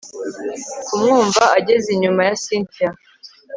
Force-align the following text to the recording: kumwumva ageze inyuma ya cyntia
kumwumva 0.87 1.43
ageze 1.57 1.87
inyuma 1.95 2.21
ya 2.27 2.35
cyntia 2.43 2.89